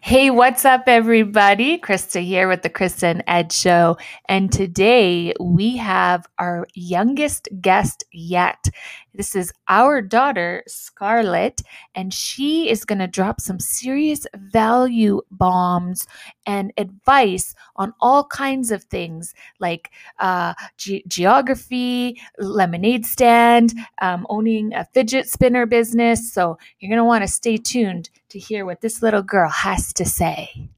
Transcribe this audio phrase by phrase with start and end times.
[0.00, 1.78] Hey, what's up, everybody?
[1.78, 3.98] Krista here with the Krista and Ed Show.
[4.28, 8.68] And today we have our youngest guest yet.
[9.14, 11.62] This is our daughter, Skarlett,
[11.94, 16.06] and she is going to drop some serious value bombs
[16.46, 24.72] and advice on all kinds of things like uh, ge- geography, lemonade stand, um, owning
[24.74, 26.32] a fidget spinner business.
[26.32, 29.92] So you're going to want to stay tuned to hear what this little girl has
[29.94, 30.68] to say.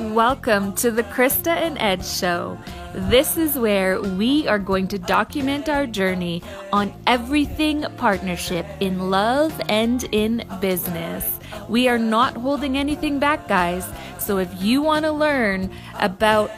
[0.00, 2.56] Welcome to the Krista and Ed Show.
[2.94, 6.42] This is where we are going to document our journey
[6.72, 11.38] on everything partnership in love and in business.
[11.68, 13.86] We are not holding anything back, guys.
[14.18, 16.50] So if you want to learn about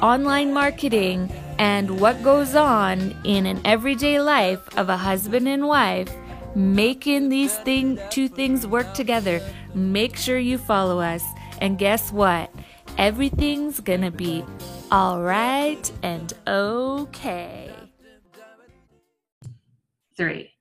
[0.00, 6.14] online marketing and what goes on in an everyday life of a husband and wife,
[6.54, 9.42] making these thing two things work together,
[9.74, 11.24] make sure you follow us.
[11.60, 12.52] And guess what?
[12.96, 14.44] Everything's gonna be
[14.92, 17.68] all right and okay.
[20.16, 20.52] Three.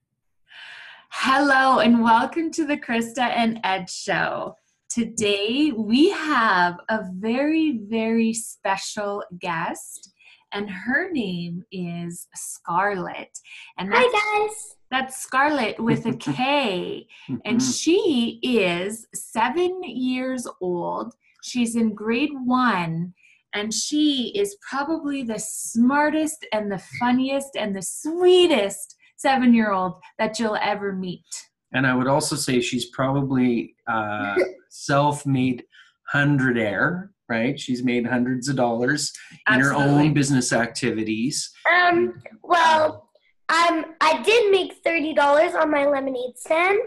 [1.12, 4.56] Hello and welcome to the Krista and Ed Show.
[4.90, 10.12] Today we have a very, very special guest,
[10.52, 13.40] and her name is Skarlett.
[13.78, 14.76] And that's, Hi guys.
[14.90, 17.08] that's Skarlett with a K.
[17.46, 21.14] and she is seven years old.
[21.44, 23.14] She's in grade one,
[23.54, 29.96] and she is probably the smartest and the funniest and the sweetest seven year old
[30.18, 31.26] that you'll ever meet.
[31.74, 34.36] And I would also say she's probably uh,
[34.70, 35.64] self-made
[36.14, 37.60] hundredaire, right?
[37.60, 39.12] She's made hundreds of dollars
[39.52, 41.52] in her own business activities.
[41.72, 42.22] Um.
[42.42, 43.10] Well,
[43.50, 46.80] um, I did make thirty dollars on my lemonade stand.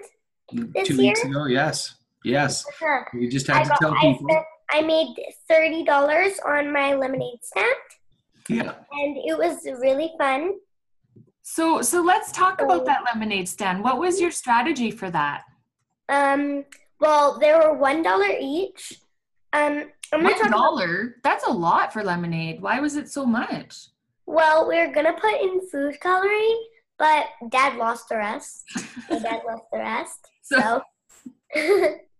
[0.53, 1.11] This Two year?
[1.11, 2.65] weeks ago, yes, yes.
[2.81, 3.05] Huh.
[3.15, 3.79] We just I had to got.
[3.81, 4.27] tell I people.
[4.29, 4.45] spent.
[4.73, 5.15] I made
[5.49, 7.77] thirty dollars on my lemonade stand,
[8.49, 10.55] Yeah, and it was really fun.
[11.43, 12.85] So, so let's talk about Oh.
[12.85, 13.85] that lemonade stand.
[13.85, 15.43] What was your strategy for that?
[16.09, 16.65] Um.
[17.01, 18.95] Well, they were one dollar each.
[19.53, 19.91] Um.
[20.13, 20.79] I'm One about.
[21.25, 22.61] That's a lot for lemonade.
[22.63, 23.89] Why was it so much?
[24.27, 26.59] Well, we are gonna put in food coloring,
[26.99, 28.65] but Dad lost the rest.
[29.11, 30.29] My dad lost the rest.
[30.43, 30.83] So,
[31.55, 31.95] So.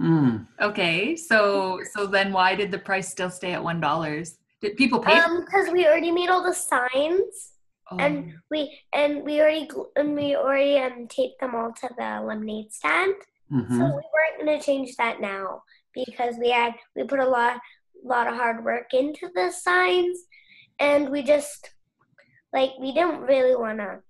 [0.00, 0.46] Mm.
[0.62, 4.38] okay, so so then why did the price still stay at one dollars?
[4.62, 5.18] Did people pay?
[5.18, 7.52] um, because we already made all the signs.
[7.90, 12.22] Oh, and we and we already and we already um taped them all to the
[12.24, 13.14] lemonade stand.
[13.50, 17.60] hmm So we weren't gonna change that now because we had we put a lot
[18.02, 20.18] lot of hard work into the signs,
[20.78, 21.70] and we just
[22.52, 24.00] like we didn't really wanna.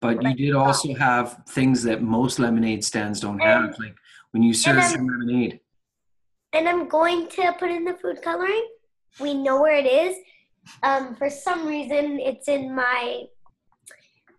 [0.00, 3.94] But you did also have things that most lemonade stands don't have, like
[4.32, 5.60] when you serve then- some lemonade.
[6.54, 8.66] And I'm going to put in the food coloring.
[9.20, 10.16] We know where it is.
[10.82, 13.22] Um, for some reason, it's in my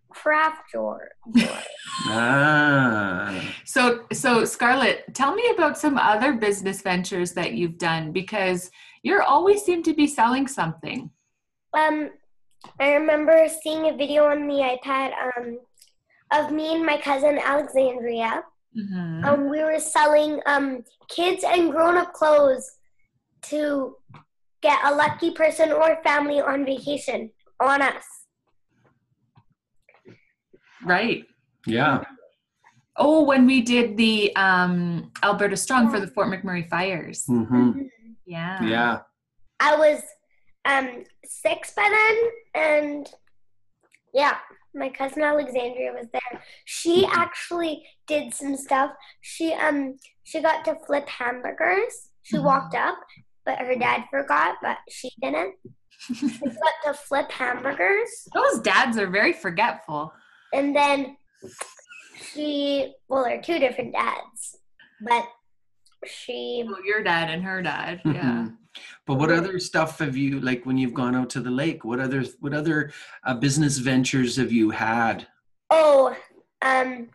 [0.09, 1.09] craft drawer.
[1.31, 1.49] drawer.
[2.05, 3.31] Ah,
[3.65, 8.69] So, so Skarlett, tell me about some other business ventures that you've done because
[9.03, 11.09] you always seem to be selling something.
[11.73, 12.11] Um,
[12.79, 15.59] I remember seeing a video on the iPad um,
[16.31, 18.43] of me and my cousin Alexandria.
[18.78, 19.25] Mhm.
[19.25, 22.79] Um, we were selling um, kids and grown up clothes
[23.44, 23.95] to
[24.61, 28.03] get a lucky person or family on vacation on us.
[30.84, 31.23] Right.
[31.66, 32.03] yeah.
[32.95, 37.25] Oh, when we did the um, Alberta Strong for the Fort McMurray fires.
[37.25, 37.72] hmm
[38.25, 38.63] Yeah.
[38.63, 39.00] Yeah.
[39.59, 40.01] I was
[40.66, 43.11] um, six by then, and
[44.13, 44.38] yeah,
[44.75, 46.41] my cousin Alexandria was there.
[46.66, 48.91] She actually did some stuff.
[49.22, 52.09] She um she got to flip hamburgers.
[52.23, 52.44] She Mhm.
[52.44, 52.97] walked up,
[53.45, 55.56] but her dad forgot, but she didn't.
[55.99, 60.11] She got to flip hamburgers, Those dads are very forgetful.
[60.53, 61.17] and then
[62.34, 64.58] she well, they're two different dads,
[65.02, 65.25] but
[66.05, 68.02] she Well, your dad and her dad.
[68.05, 68.11] Yeah.
[68.14, 68.58] Mhm.
[69.05, 71.84] But what other stuff have you like when you've gone out to the lake?
[71.85, 72.91] What other what other
[73.23, 75.28] uh, business ventures have you had?
[75.70, 76.16] Oh,
[76.61, 77.09] um,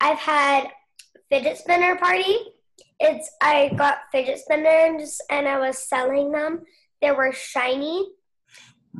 [0.00, 0.68] I've had
[1.28, 2.36] fidget spinner party.
[2.98, 6.62] It's I got fidget spinners and I was selling them.
[7.02, 8.06] They were shiny,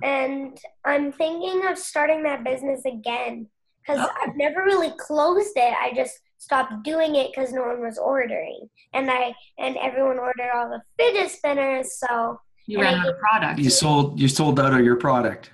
[0.03, 3.49] and I'm thinking of starting that business again
[3.83, 4.13] because Oh.
[4.23, 5.75] I've never really closed it.
[5.81, 10.51] I just stopped doing it because no one was ordering, and I and everyone ordered
[10.55, 11.99] all the fidget spinners.
[11.99, 13.61] So You ran out of product.
[13.61, 15.51] You sold you sold out of your product.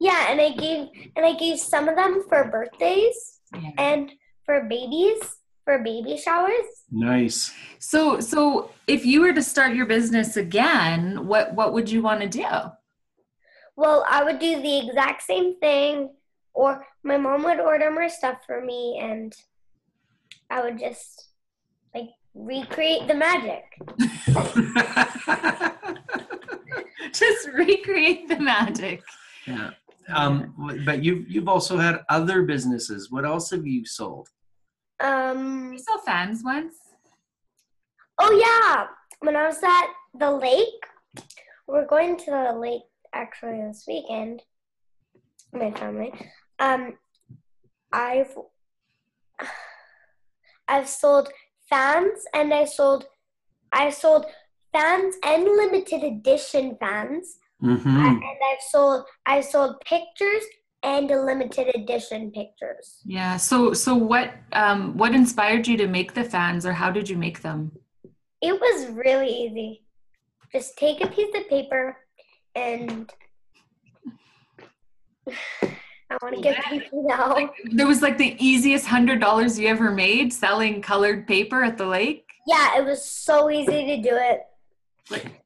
[0.00, 3.70] Yeah, and I gave and I gave some of them for birthdays Yeah.
[3.78, 4.10] and
[4.44, 5.20] for babies
[5.64, 6.66] for baby showers.
[6.90, 7.54] Nice.
[7.78, 12.20] So, so if you were to start your business again, what what would you want
[12.22, 12.46] to do?
[13.76, 16.10] Well, I would do the exact same thing,
[16.52, 19.32] or my mom would order more stuff for me, and
[20.52, 21.28] I would just
[21.94, 23.64] like recreate the magic.
[27.12, 29.02] Just recreate the magic.
[29.46, 29.70] yeah.
[30.12, 30.52] Um,
[30.84, 33.10] but you've you've also had other businesses.
[33.10, 34.28] What else have you sold?
[35.00, 35.72] Um.
[35.72, 36.76] You saw fans once.
[38.18, 38.88] Oh yeah,
[39.20, 39.86] when I was at
[40.18, 40.84] the lake,
[41.66, 42.82] we're going to the lake
[43.14, 44.42] actually this weekend.
[45.52, 46.12] My family.
[46.58, 46.98] Um,
[47.92, 48.36] I've
[50.72, 51.28] I've sold
[51.68, 53.04] fans and I sold
[53.72, 54.26] I sold
[54.72, 57.36] fans and limited edition fans.
[57.62, 57.96] Mm-hmm.
[57.96, 60.42] and I've sold I sold pictures
[60.82, 63.00] and limited edition pictures.
[63.04, 63.36] Yeah.
[63.36, 67.16] So, so what um what inspired you to make the fans, or how did you
[67.16, 67.70] make them?
[68.40, 69.82] It was really easy.
[70.52, 71.96] Just take a piece of paper
[72.54, 73.10] and
[76.12, 77.50] I want to get people now.
[77.72, 81.86] There was like the easiest hundred dollars you ever made selling colored paper at the
[81.86, 82.28] lake.
[82.46, 84.42] Yeah, it was so easy to do it.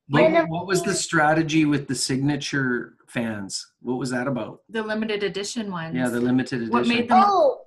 [0.08, 3.72] What, what was the strategy with the signature fans?
[3.82, 4.60] What was that about?
[4.68, 5.94] The limited edition ones.
[5.96, 6.72] Yeah, the limited edition.
[6.72, 7.22] What made them?
[7.26, 7.62] Oh,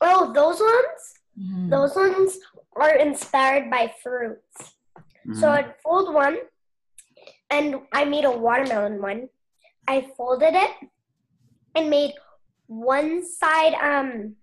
[0.00, 1.18] oh, those ones.
[1.40, 1.70] Mhm.
[1.70, 2.38] Those ones
[2.76, 4.74] are inspired by fruits.
[5.26, 5.36] Mhm.
[5.40, 6.38] So I'd fold one,
[7.50, 9.28] and I made a watermelon one.
[9.88, 10.70] I folded it
[11.74, 12.12] and made
[12.80, 14.36] one side um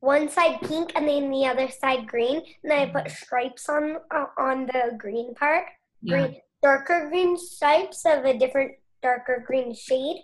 [0.00, 3.96] one side pink and then the other side green, and then I put stripes on
[4.14, 5.64] uh, on the green part,
[6.02, 6.16] Yeah.
[6.16, 8.72] green darker green stripes of a different
[9.02, 10.22] darker green shade,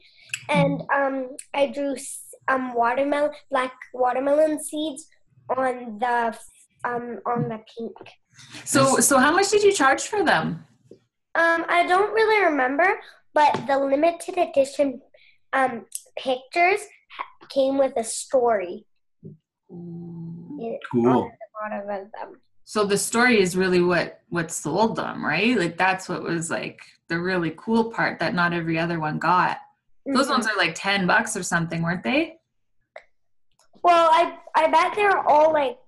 [0.49, 1.97] and um I drew
[2.49, 5.07] um watermelon black watermelon seeds
[5.57, 6.37] on the
[6.85, 7.97] um on the pink.
[8.65, 10.65] So, so how much did you charge for them?
[11.35, 13.01] Um, I don't really remember,
[13.35, 15.01] but the limited edition
[15.53, 15.87] um,
[16.19, 16.81] pictures
[17.49, 18.87] came with a story
[19.71, 21.31] Cool.
[21.63, 22.41] the of them.
[22.65, 25.57] So the story is really what what sold them, right?
[25.57, 29.59] Like that's what was like the really cool part that not every other one got.
[30.07, 30.31] Those Mhm.
[30.31, 32.39] ones are like ten bucks or something, weren't they?
[33.83, 35.79] Well, I I bet they're all like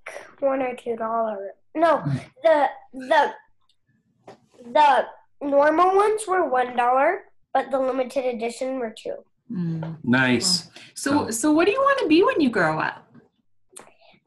[0.41, 1.53] one or two dollars.
[1.75, 2.03] No,
[2.43, 3.35] the the
[4.65, 5.07] the
[5.41, 7.25] normal ones were one dollar,
[7.55, 9.17] but the limited edition were two.
[9.53, 9.99] Mm.
[10.05, 10.71] Nice.
[10.95, 13.07] So, so what do you want to be when you grow up?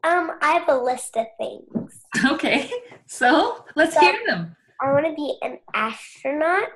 [0.04, 2.02] Um, I have a list of things.
[2.30, 2.70] Okay,
[3.06, 4.56] so let's So- hear them.
[4.80, 6.68] I want to be an astronaut.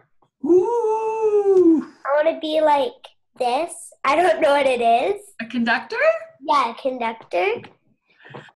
[0.45, 1.87] Ooh.
[2.07, 2.93] I want to be like
[3.39, 3.73] this.
[4.05, 5.21] I don't know what it is.
[5.41, 5.97] A conductor?
[6.43, 7.47] Yeah, a conductor.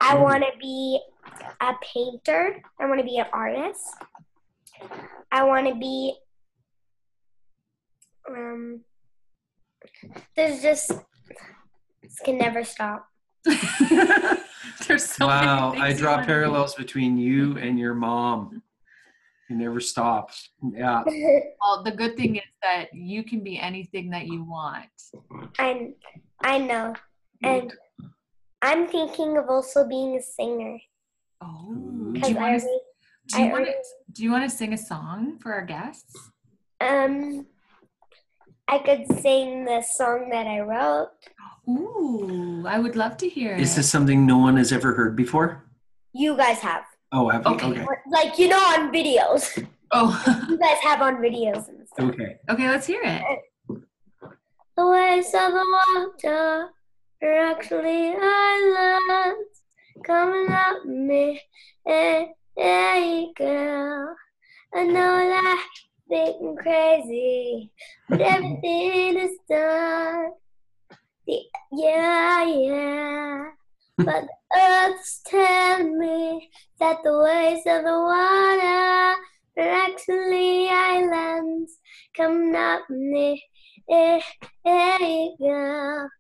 [0.01, 1.01] I want to be
[1.61, 2.63] a painter.
[2.81, 3.83] I want to be an artist.
[5.33, 6.15] I want to be.
[8.29, 8.81] Um.
[10.37, 10.93] There's just.
[12.03, 13.07] This can never stop.
[14.87, 18.63] There's so wow, many I draw wanna parallels between you and your mom.
[19.49, 20.31] You never stop.
[20.63, 21.03] Yeah.
[21.61, 24.91] Well, the good thing is that you can be anything that you want.
[25.59, 25.93] I,
[26.43, 26.95] I know.
[27.43, 27.73] And
[28.61, 30.79] I'm thinking of also being a singer.
[31.41, 31.75] Oh,
[32.13, 32.67] do you want to?
[32.67, 32.79] already.
[33.29, 33.71] Do you I want to?
[33.71, 36.15] already Do you want to sing a song for our guests?
[36.81, 37.47] um,
[38.69, 41.11] I could sing the song that I wrote.
[41.69, 43.77] Ooh, I would love to hear Is it.
[43.77, 45.65] this something no one has ever heard before?
[46.13, 46.85] You guys have.
[47.13, 47.53] Oh, have you?
[47.53, 47.67] Okay.
[47.67, 47.87] Okay.
[48.11, 49.67] Like, you know, on videos.
[49.91, 50.11] Oh,
[50.49, 52.11] You guys have on videos and stuff.
[52.11, 52.39] Okay.
[52.51, 52.69] okay.
[52.69, 53.23] Let's hear it.
[54.77, 55.65] The waves of the
[56.23, 56.69] water
[57.23, 59.63] are actually islands
[60.05, 61.41] coming up me.
[61.87, 64.17] Hey, hey, girl.
[64.75, 65.67] I know that
[66.13, 67.71] I'm crazy,
[68.09, 70.33] but everything is done.
[71.27, 73.45] Yeah, yeah.
[73.97, 79.17] But the earth's telling me that the waves of the water
[79.57, 81.79] are actually islands
[82.17, 83.43] coming up me.
[83.89, 84.21] Hey,
[84.65, 86.11] hey, girl.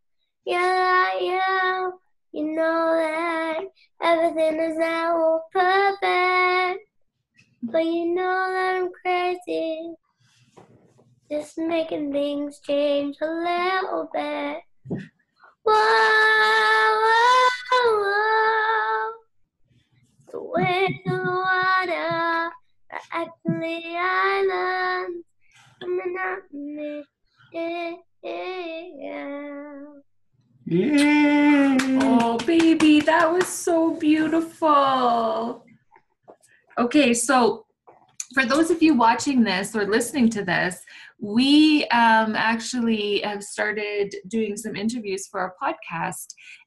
[0.46, 1.90] Yeah, yeah.
[2.32, 3.64] You know that
[4.02, 6.80] everything is now perfect.
[7.70, 9.94] But you know that I'm crazy.
[11.30, 14.58] Just making things change a little bit.
[15.62, 15.74] Whoa,
[17.04, 17.48] whoa,
[18.02, 19.12] whoa.
[20.30, 22.52] The of the water
[23.12, 25.24] Actually, islands.
[28.96, 29.84] Yeah.
[30.66, 31.76] Yay!
[32.00, 35.63] Oh, baby, that was so beautiful.
[36.78, 37.66] Okay, so
[38.32, 40.80] for those of you watching this or listening to this,
[41.20, 46.26] we um, actually have started doing some interviews for our podcast.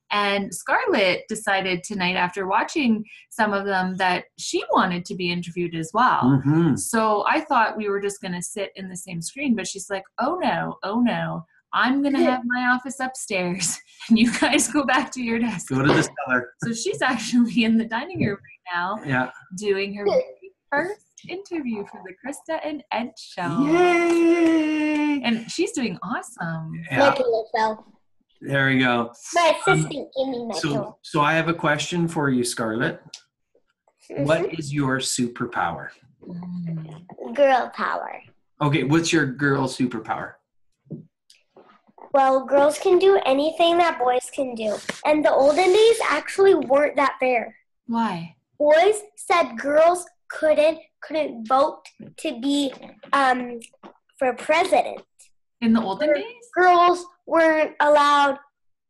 [0.09, 5.75] And Skarlett decided tonight, after watching some of them, that she wanted to be interviewed
[5.75, 6.41] as well.
[6.45, 6.79] Mhm.
[6.79, 9.89] So I thought we were just going to sit in the same screen, but she's
[9.89, 11.45] like, oh no, oh no.
[11.73, 13.77] I'm going to have my office upstairs
[14.09, 15.69] and you guys go back to your desk.
[15.69, 16.53] Go to the cellar.
[16.63, 19.31] So she's actually in the dining room right now Yeah.
[19.57, 20.23] doing her very
[20.71, 23.65] first interview for the Krista and Ed show.
[23.65, 25.21] Yay!
[25.23, 26.71] And she's doing awesome.
[26.91, 27.11] My Yeah.
[27.13, 27.85] pillow fell.
[28.39, 29.11] There we go.
[29.33, 30.97] My Um, assistant gave me my So, pillow.
[31.01, 32.99] so I have a question for you, Skarlett.
[34.11, 34.25] Mhm.
[34.25, 35.89] What is your superpower?
[36.21, 37.33] Mm.
[37.35, 38.21] Girl power.
[38.61, 40.35] Okay, what's your girl superpower?
[42.17, 44.75] Well, girls can do anything that boys can do.
[45.05, 47.55] And the olden days actually weren't that fair.
[47.85, 48.35] Why?
[48.57, 51.83] Boys said girls couldn't couldn't vote
[52.17, 52.73] to be
[53.13, 53.59] um
[54.17, 55.03] for president.
[55.61, 56.49] In the olden days?
[56.55, 58.39] Girls weren't allowed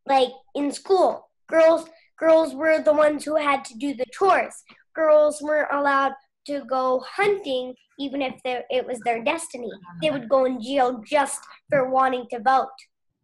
[0.05, 1.27] like in school.
[1.49, 1.85] Girls
[2.17, 4.63] girls were the ones who had to do the chores.
[4.95, 6.13] Girls weren't allowed
[6.45, 9.71] to go hunting even if it was their destiny.
[10.01, 12.77] They would go in jail just for wanting to vote.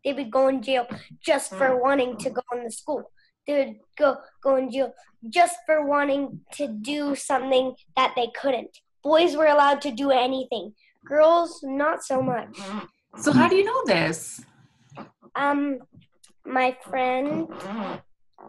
[0.03, 0.87] They would go in jail
[1.23, 3.11] just for wanting to go in the school.
[3.47, 4.93] They would go go in jail
[5.29, 8.77] just for wanting to do something that they couldn't.
[9.03, 10.73] Boys were allowed to do anything.
[11.05, 12.57] Girls, not so much.
[13.17, 14.43] So how do you know this?
[15.35, 15.79] Um,
[16.45, 17.47] my friend,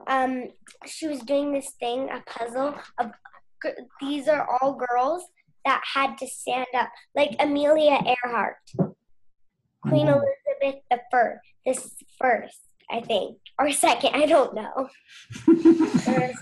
[0.06, 0.44] um,
[0.86, 3.10] she was doing this thing, a puzzle of
[4.00, 5.24] these are all girls
[5.64, 8.56] that had to stand up, like Amelia Earhart,
[9.82, 10.22] Queen Oh.
[10.60, 14.88] Elizabeth the First, this first, I think, or second, I don't know.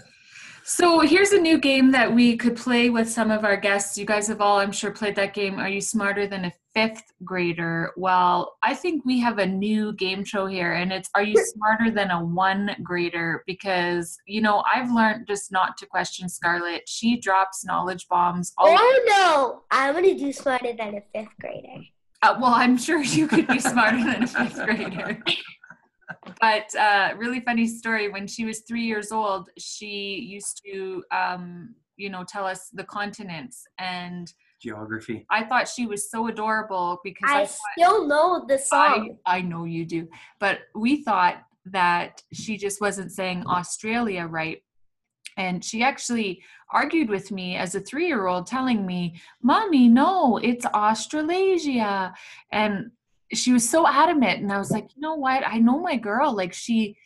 [0.64, 3.99] So here's a new game that we could play with some of our guests.
[3.99, 5.59] You guys have all, I'm sure, played that game.
[5.59, 7.90] Are you smarter than a fifth grader?
[7.97, 11.90] Well, I think we have a new game show here, and it's Are you smarter
[11.90, 13.42] than a one grader?
[13.47, 16.83] Because, you know, I've learned just not to question Skarlett.
[16.87, 21.83] She drops knowledge bombs all Oh no, I'm gonna do smarter than a fifth grader.
[22.22, 25.22] Uh, well, I'm sure you could be smarter than a fifth grader.
[26.40, 28.08] But uh, really funny story.
[28.08, 32.84] When she was three years old, she used to, um, you know, tell us the
[32.84, 35.26] continents, and Geography.
[35.28, 39.18] I thought she was so adorable because I, I thought, still know the I, song.
[39.26, 44.62] I know you do, but we thought that she just wasn't saying Australia right.
[45.36, 50.38] And she actually argued with me as a three year old, telling me, Mommy, no,
[50.38, 52.14] it's Australasia.
[52.50, 52.90] And
[53.32, 54.42] she was so adamant.
[54.42, 55.42] And I was like, you know what?
[55.46, 56.34] I know my girl.
[56.34, 56.96] Like she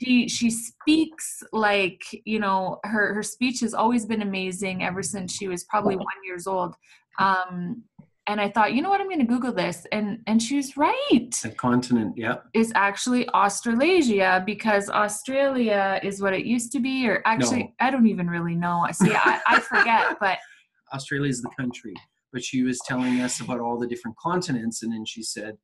[0.00, 5.32] she she speaks like you know her her speech has always been amazing ever since
[5.32, 6.74] she was probably one years old
[7.18, 7.82] um
[8.28, 10.76] and i thought you know what i'm going to google this and and she was
[10.76, 12.14] right The continent.
[12.16, 12.44] Yep.
[12.54, 17.72] is actually australasia because australia is what it used to be or actually No.
[17.80, 20.38] i don't even really know see i, I forget but
[20.92, 21.94] Australia is the country,
[22.32, 25.56] but she was telling us about all the different continents, and then she said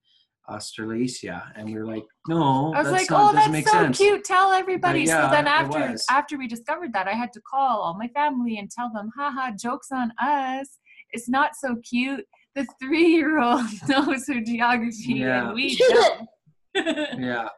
[0.50, 3.96] Australasia, and we were like, no, I was like, not, "Oh, that's so sense.
[3.96, 4.24] cute!
[4.24, 7.96] Tell everybody." Yeah, so then after after we discovered that, I had to call all
[7.98, 10.78] my family and tell them, "Haha, jokes on us!
[11.12, 15.46] It's not so cute." The three-year-old knows her geography, Yeah.
[15.46, 16.28] and we don't.
[16.76, 17.48] Yeah,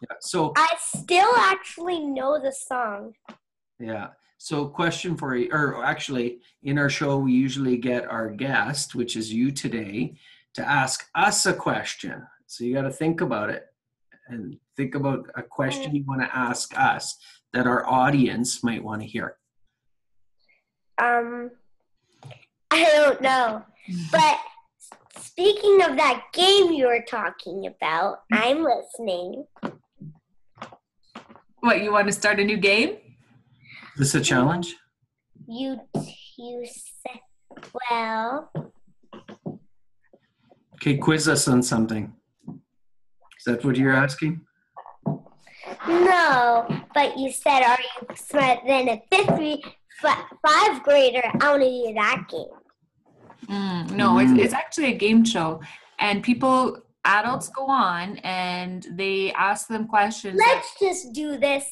[0.00, 0.16] yeah.
[0.20, 3.12] So I still actually know the song.
[3.78, 4.08] Yeah.
[4.38, 9.16] So, question for you, or actually, in our show, we usually get our guest, which
[9.16, 10.14] is you today,
[10.54, 12.26] to ask us a question.
[12.46, 13.66] So, you got to think about it
[14.28, 17.16] and think about a question you want to ask us
[17.52, 19.36] that our audience might want to hear.
[20.98, 21.50] Um,
[22.76, 23.62] I don't know.
[24.12, 24.38] But
[25.18, 29.44] speaking of that game you were talking about, I'm listening.
[31.60, 32.96] what you want to start a new game?
[33.94, 34.74] Is this a challenge?
[35.48, 35.80] You,
[36.38, 37.20] you said,
[37.90, 38.50] well,
[40.74, 42.12] Okay, quiz us on something.
[42.48, 44.42] Is that what you're asking?
[45.88, 46.66] no.
[46.94, 49.60] But you said, are you smarter than a fifth, grade,
[50.00, 51.22] fi- five grader?
[51.40, 52.55] I want to do that game.
[53.48, 54.22] Mm, no, Mm.
[54.36, 55.60] It's, it's actually a game show,
[55.98, 60.40] and people, adults, go on and they ask them questions.
[60.44, 61.64] Let's just do this.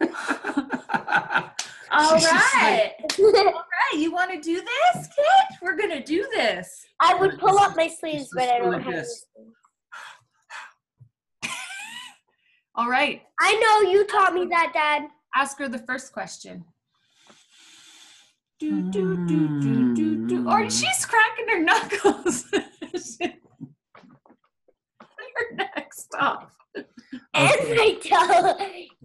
[1.92, 2.92] All She's just right.
[3.18, 3.94] All right.
[3.96, 5.58] You want to do this, kid?
[5.60, 6.86] We're going to do this.
[7.00, 8.92] I would pull up my sleeves, but I don't have.
[8.92, 9.26] this.
[9.34, 9.56] sleeves.
[12.76, 13.22] All right.
[13.40, 15.08] I know you taught me that, Dad.
[15.34, 16.64] Ask her the first question.
[18.60, 20.46] Do, do, do, do, do, do.
[20.48, 22.44] Or she's cracking her knuckles.
[23.22, 23.30] her
[25.54, 26.54] neck's off.
[27.34, 27.74] And Okay.
[27.74, 28.56] my toe.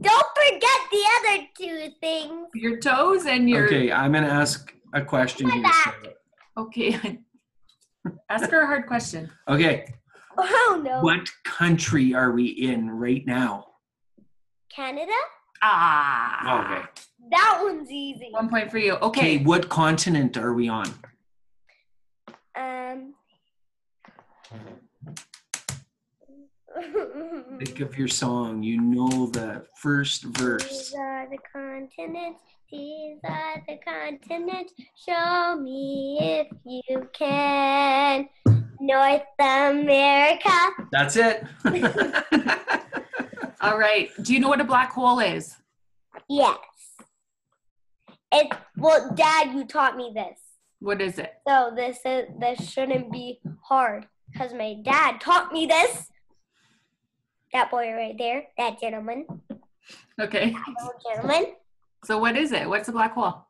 [0.01, 2.47] Don't forget the other two things.
[2.53, 3.65] Your toes and your.
[3.65, 5.63] Okay, I'm gonna ask a question My here.
[5.63, 5.83] back.
[5.93, 6.17] Charlotte.
[6.57, 7.19] Okay.
[8.29, 9.31] Ask her a hard question.
[9.47, 9.87] Okay,
[10.37, 11.01] Oh no.
[11.01, 13.65] what country are we in right now?
[14.69, 15.11] Canada?
[15.63, 16.65] Ah.
[16.65, 16.85] Okay.
[17.31, 18.27] That one's easy.
[18.31, 18.93] One point for you.
[18.93, 19.05] Okay,
[19.37, 19.43] Okay.
[19.43, 20.85] what continent are we on?
[22.55, 23.13] Um.
[27.59, 28.61] Think of your song.
[28.63, 30.63] You know the first verse.
[30.67, 30.93] These verse.
[30.97, 32.41] are the continents.
[32.71, 34.73] These are the continents.
[35.07, 38.27] Show me if you can.
[38.79, 40.49] North America.
[40.91, 41.45] That's it.
[43.61, 44.09] All right.
[44.21, 45.55] Do you know what a black hole is?
[46.29, 46.57] Yes.
[48.35, 48.51] It.
[48.77, 50.39] Well, Dad, you taught me this.
[50.79, 51.33] What is it?
[51.47, 56.09] So this is this shouldn't be hard because my dad taught me this.
[57.53, 59.25] That boy right there, that gentleman,
[60.19, 60.51] Okay.
[60.51, 61.53] that gentleman.
[62.03, 62.67] So what is it?
[62.67, 63.45] What's a black hole?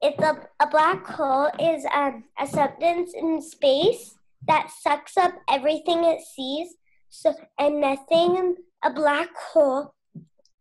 [0.00, 4.14] It's a a black hole is um, a substance in space
[4.46, 6.76] that sucks up everything it sees.
[7.08, 9.94] So and nothing in a black hole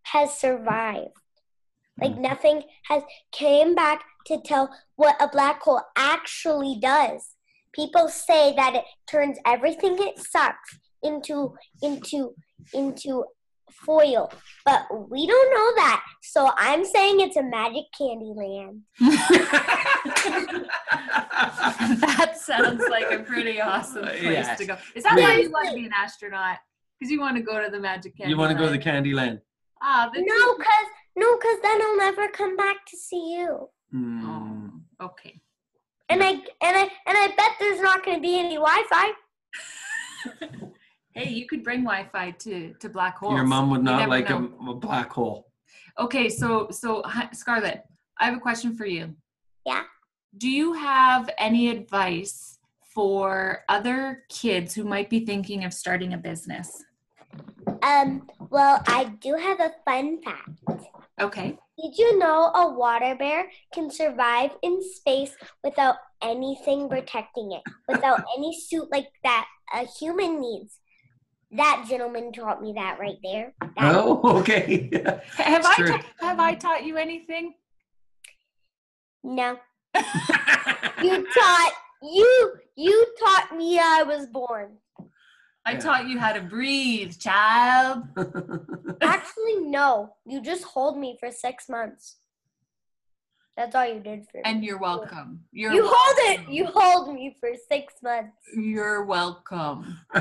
[0.03, 1.13] has survived.
[2.01, 7.35] Like nothing has came back to tell what a black hole actually does.
[7.73, 12.33] People say that it turns everything it sucks into into
[12.73, 13.23] into
[13.85, 14.31] foil,
[14.65, 16.03] but we don't know that.
[16.23, 18.81] So I'm saying it's a magic candy land.
[22.01, 24.57] that sounds like a pretty awesome place Yes.
[24.59, 24.77] to go.
[24.95, 26.57] Is that why you want to be an astronaut?
[26.99, 28.31] Because you want to go to the Magic Candy.
[28.31, 29.39] you want to go to the candy land?
[29.81, 30.87] Ah, that's No, cause
[31.19, 33.69] no, cause then I'll never come back to see you.
[33.91, 34.25] Hmm.
[34.25, 35.41] Oh, okay.
[36.09, 39.11] And I and I and I bet there's not going to be any Wi-Fi.
[41.19, 43.33] Hey, you could bring Wi-Fi to to black holes.
[43.33, 45.51] Your mom would not like a, a black hole.
[45.97, 47.01] Okay, so so
[47.33, 47.81] Skarlett,
[48.19, 49.15] I have a question for you.
[49.65, 49.83] Yeah.
[50.37, 56.17] Do you have any advice for other kids who might be thinking of starting a
[56.17, 56.85] business?
[57.83, 58.29] Um.
[58.49, 60.58] Well, I do have a fun fact.
[61.19, 61.57] Okay.
[61.81, 68.21] Did you know a water bear can survive in space without anything protecting it, without
[68.37, 70.79] any suit like that a human needs?
[71.51, 73.53] That gentleman taught me that right there.
[73.61, 74.89] That- Oh, okay.
[75.37, 77.53] Have I ta- have I taught you anything?
[79.23, 79.57] No,
[81.03, 81.71] you taught
[82.03, 84.77] you you taught me I was born.
[85.69, 85.79] I Yeah.
[85.79, 88.07] taught you how to breathe, child.
[89.01, 90.15] Actually, no.
[90.25, 92.17] You just hold me for six months.
[93.55, 94.43] That's all you did for me.
[94.45, 95.43] And you're welcome.
[95.51, 96.49] You're you hold it.
[96.49, 98.35] You hold me for six months.
[98.55, 99.99] You're welcome.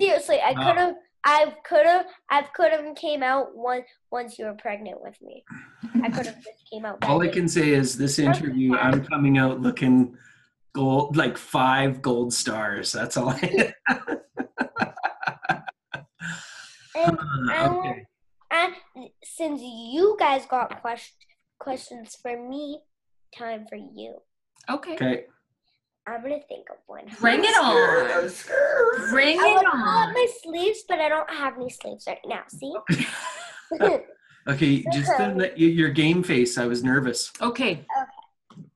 [0.00, 0.94] Seriously, I could have.
[1.24, 2.06] I could have.
[2.30, 5.44] I could have came out once once you were pregnant with me.
[6.02, 7.04] I could have just came out.
[7.04, 10.16] All I can say is this interview, I'm coming out looking
[10.74, 12.92] gold, like five gold stars.
[12.92, 13.30] That's all.
[13.30, 13.74] I.
[16.94, 17.18] And
[17.50, 18.06] I okay.
[18.50, 18.74] And
[19.24, 21.24] since you guys got quest-
[21.58, 22.80] questions for me,
[23.36, 24.16] time for you.
[24.70, 24.94] Okay.
[24.94, 25.24] Okay.
[26.06, 27.04] I'm gonna think of one.
[27.20, 29.10] Bring it on.
[29.10, 30.12] Bring I it would pull up on.
[30.12, 32.42] my sleeves, but I don't have any sleeves right now.
[32.48, 32.74] See?
[34.48, 36.58] Okay, just don't let you, your game face.
[36.58, 37.30] I was nervous.
[37.40, 37.70] Okay.
[37.70, 37.84] Okay.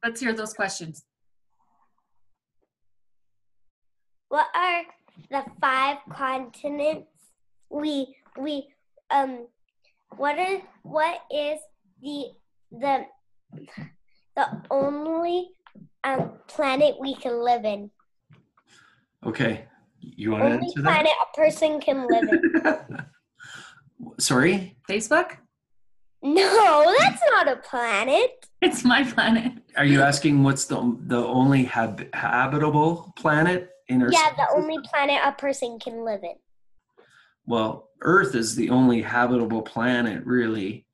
[0.04, 1.02] Let's hear those questions.
[4.36, 4.82] What are
[5.30, 7.08] the five continents?
[7.70, 8.68] We we
[9.10, 9.48] um.
[10.16, 11.58] What is what is
[12.02, 12.36] the
[12.70, 13.06] the
[14.36, 15.48] the only
[16.04, 17.90] um planet we can live in?
[19.24, 19.64] Okay,
[20.00, 23.06] you want to Only answer planet a person can live in.
[24.20, 25.38] Sorry, Facebook?
[26.22, 28.46] No, that's not a planet.
[28.60, 29.52] It's my planet.
[29.76, 34.12] are you asking what's the the only hab- habitable planet in our?
[34.12, 36.34] Yeah, the only planet a person can live in.
[37.46, 40.86] Well, Earth is the only habitable planet really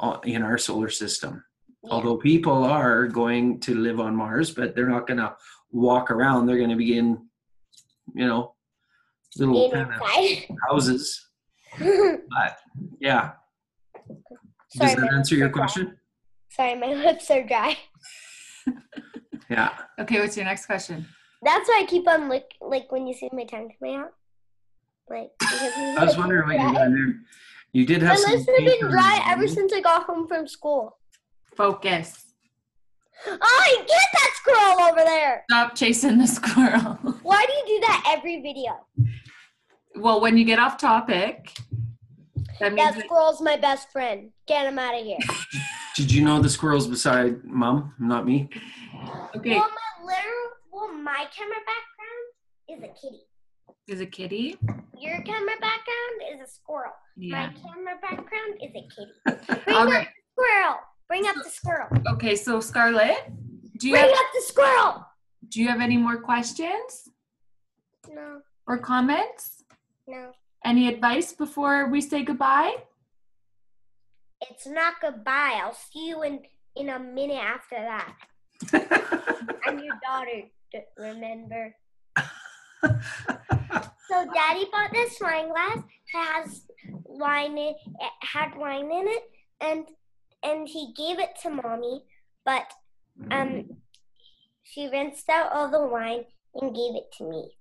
[0.00, 1.44] uh, in our solar system.
[1.82, 1.90] Yeah.
[1.90, 5.34] Although people are going to live on Mars, but they're not going to
[5.72, 6.46] walk around.
[6.46, 7.26] They're going to be in,
[8.14, 8.54] you know,
[9.36, 11.28] little kind of houses.
[11.78, 12.58] But
[13.00, 13.32] yeah.
[14.68, 15.58] Sorry, Does that answer your are dry.
[15.58, 15.98] question?
[16.50, 17.76] Sorry, my lips are dry.
[19.50, 19.70] Yeah.
[19.98, 21.06] Okay, what's your next question?
[21.42, 24.12] That's why I keep on lick like when you see my tongue coming out.
[25.10, 26.72] Like because I was wondering are what you dry.
[26.84, 27.14] done there.
[27.72, 30.98] You did have some lips have been dry ever since I got home from school.
[31.56, 32.26] Focus.
[33.26, 35.44] Oh, get that squirrel over there!
[35.48, 36.80] Stop chasing the squirrel.
[37.22, 38.72] Why do you do that every video?
[39.94, 41.52] well, when you get off topic,
[42.58, 44.30] that means That squirrel's my best friend.
[44.46, 45.18] Get him out of here.
[45.94, 48.48] Did you know the squirrel's beside mom, not me?
[49.36, 49.50] okay.
[49.50, 50.50] Well, my literal,
[50.82, 52.26] well, my camera background
[52.68, 53.22] is a kitty.
[53.88, 54.56] Is a kitty?
[54.98, 56.92] Your camera background is a squirrel.
[57.16, 57.50] Yeah.
[57.50, 59.62] My camera background is a kitty.
[59.64, 60.08] Bring All up right.
[60.08, 60.76] the squirrel.
[61.08, 61.88] Bring up the squirrel.
[62.14, 63.32] Okay, so Skarlett,
[63.78, 65.06] do you Bring have up the squirrel.
[65.48, 67.08] do you have any more questions
[68.08, 69.64] No, or comments?
[70.06, 70.32] no.
[70.64, 72.76] Any advice before we say goodbye?
[74.48, 75.60] It's not goodbye.
[75.62, 76.40] I'll see you in
[76.76, 78.14] in a minute after that.
[79.66, 80.42] I'm your daughter.
[80.72, 81.74] D- Remember?
[84.08, 85.78] So Daddy bought this wine glass.
[85.78, 85.84] It
[86.16, 89.22] has wine in it had wine in it,
[89.62, 89.86] and
[90.42, 92.02] and he gave it to mommy,
[92.44, 92.70] but
[93.30, 93.64] um,
[94.64, 97.52] she rinsed out all the wine and gave it to me.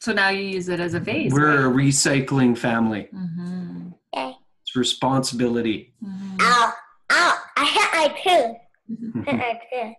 [0.00, 1.32] So now you use it as a vase.
[1.32, 3.08] We're a recycling family.
[3.14, 3.88] Mm-hmm.
[4.16, 4.34] Okay.
[4.62, 5.94] It's responsibility.
[6.04, 6.36] Mm-hmm.
[6.40, 6.72] Ow!
[7.12, 7.38] Ow!
[7.56, 9.22] I hit my poo.
[9.22, 9.94] Hit my poo.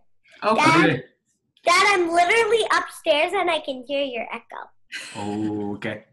[0.50, 0.62] Okay.
[0.62, 1.04] Dad- Okay.
[1.66, 4.70] Dad, I'm literally upstairs and I can hear your echo.
[5.16, 6.06] Oh, okay.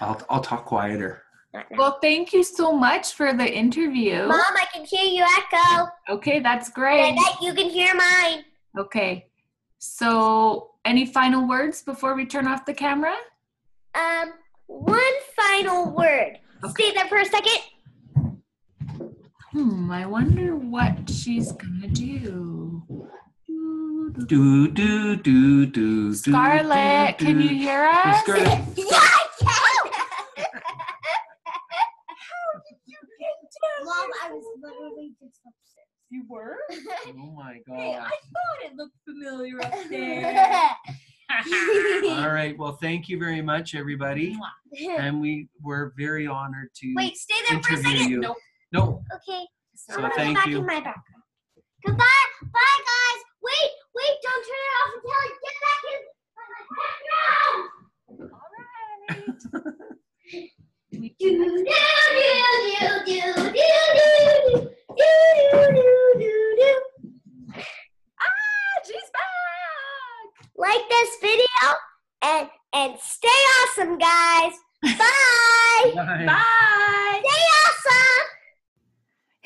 [0.00, 1.22] I'll I'll talk quieter.
[1.76, 4.26] Well, thank you so much for the interview.
[4.26, 5.88] Mom, I can hear you echo.
[6.10, 7.16] Okay, that's And I great.
[7.16, 8.44] bet you can hear mine.
[8.78, 9.26] Okay.
[9.78, 13.16] So, any final words before we turn off the camera?
[13.94, 14.32] Um,
[14.66, 16.38] one final word.
[16.70, 17.60] Stay there for a second.
[19.52, 22.67] Hmm, I wonder what she's gonna do.
[24.26, 26.10] Do do do do.
[26.10, 27.44] Skarlett, do, can do.
[27.44, 28.22] you hear Hey, us?
[28.24, 28.76] Skarlett.
[28.76, 29.48] Yeah, I can.
[33.84, 35.86] Mom, I was literally just upstairs.
[36.10, 36.56] You were?
[37.08, 37.76] Oh my god.
[37.78, 40.76] Hey, I thought it looked familiar up there.
[42.24, 42.58] All right.
[42.58, 44.36] Well, thank you very much, everybody,
[44.98, 48.10] and we were very honored to Wait, stay there for a second.
[48.10, 48.20] you.
[48.20, 48.36] Nope.
[48.72, 49.02] No.
[49.14, 49.46] Okay.
[49.74, 50.58] So I'm gonna thank go back you.
[50.58, 51.22] in my background.
[51.86, 52.04] Goodbye.
[52.52, 53.22] Bye, guys.
[53.42, 56.00] Wait, wait, don't turn it off until I get back in
[56.36, 57.62] my background.
[60.90, 61.72] Do, do, do, do,
[63.06, 63.66] do, do, do,
[64.96, 65.10] do,
[65.74, 65.86] do,
[66.18, 66.72] do, do.
[68.20, 70.26] Ah, she's back!
[70.56, 71.68] Like this video
[72.22, 74.52] and and stay awesome, guys.
[74.82, 75.92] Bye.
[75.94, 76.26] Bye.
[76.26, 77.22] Bye!
[77.22, 78.26] Stay awesome.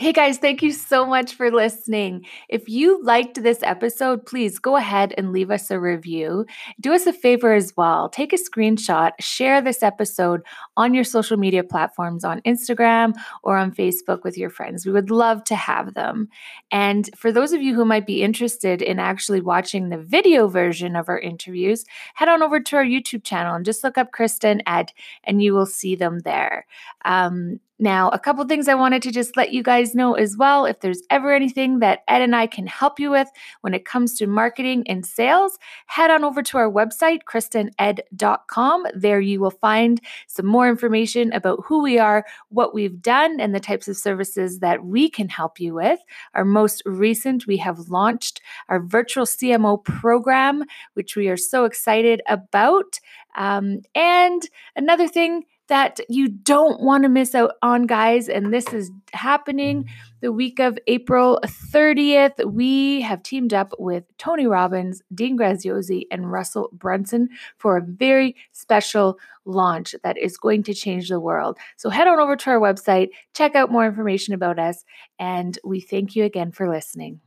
[0.02, 2.26] Hey guys, thank you so much for listening.
[2.48, 6.44] If you liked this episode, please go ahead and leave us a review.
[6.80, 8.08] Do us a favor as well.
[8.08, 10.40] Take a screenshot, share this episode
[10.76, 14.86] on your social media platforms on Instagram or on Facebook with your friends.
[14.86, 16.28] We would love to have them.
[16.70, 20.96] And for those of you who might be interested in actually watching the video version
[20.96, 24.44] of our interviews, head on over to our YouTube channel and just look up Krista
[24.44, 24.92] and Ed
[25.24, 26.66] and you will see them there.
[27.04, 30.66] Um, now, a couple things I wanted to just let you guys know as well.
[30.66, 33.28] If there's ever anything that Ed and I can help you with
[33.62, 38.86] when it comes to marketing and sales, head on over to our website, kristened.com.
[38.94, 43.54] There you will find some more information about who we are, what we've done, and
[43.54, 46.00] the types of services that we can help you with.
[46.34, 52.22] Our most recent, we have launched our virtual CMO program, which we are so excited
[52.28, 52.98] about.
[53.34, 54.42] Um, and
[54.76, 58.28] another thing, that you don't want to miss out on, guys.
[58.28, 59.88] And this is happening mm.
[60.20, 62.44] the week of April 30th.
[62.50, 68.36] We have teamed up with Tony Robbins, Dean Graziosi, and Russell Brunson for a very
[68.52, 71.58] special launch that is going to change the world.
[71.76, 74.84] So head on over to our website, check out more information about us,
[75.18, 77.20] and we thank you again for listening.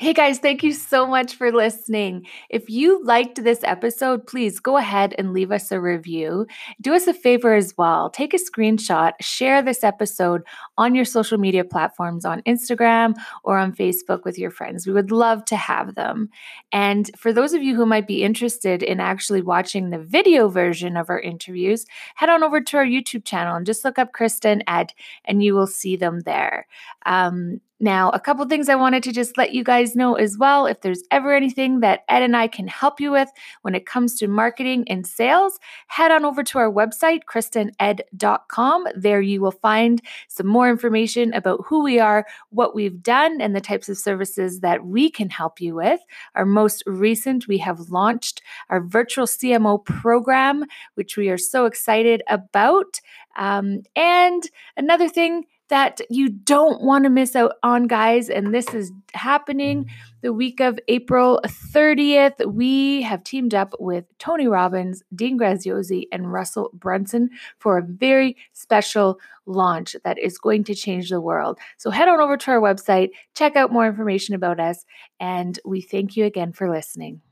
[0.00, 2.26] Hey guys, thank you so much for listening.
[2.48, 6.46] If you liked this episode, please go ahead and leave us a review.
[6.80, 8.08] Do us a favor as well.
[8.08, 10.42] Take a screenshot, share this episode
[10.78, 14.86] on your social media platforms on Instagram or on Facebook with your friends.
[14.86, 16.30] We would love to have them.
[16.72, 20.96] And for those of you who might be interested in actually watching the video version
[20.96, 21.84] of our interviews,
[22.14, 24.94] head on over to our YouTube channel and just look up Krista and Ed
[25.26, 26.66] and you will see them there.
[27.04, 30.66] Um, Now, a couple things I wanted to just let you guys know as well.
[30.66, 33.30] If there's ever anything that Ed and I can help you with
[33.62, 38.86] when it comes to marketing and sales, head on over to our website, kristened.com.
[38.94, 43.56] There you will find some more information about who we are, what we've done, and
[43.56, 46.00] the types of services that we can help you with.
[46.34, 50.66] Our most recent, we have launched our virtual CMO program,
[50.96, 53.00] which we are so excited about.
[53.36, 54.42] Um, and
[54.76, 58.28] another thing, that you don't want to miss out on, guys.
[58.28, 59.88] And this is happening mm.
[60.20, 62.44] the week of April 30th.
[62.52, 68.36] We have teamed up with Tony Robbins, Dean Graziosi, and Russell Brunson for a very
[68.52, 71.58] special launch that is going to change the world.
[71.78, 74.84] So head on over to our website, check out more information about us,
[75.18, 77.22] and we thank you again for listening.